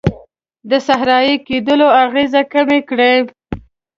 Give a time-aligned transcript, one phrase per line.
[0.69, 3.13] د صحرایې کیدلو اغیزې کمې کړي.